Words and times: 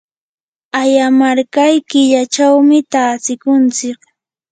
ayamarqay 0.81 1.73
killachawmi 1.89 2.77
tatsikuntsik. 2.91 3.99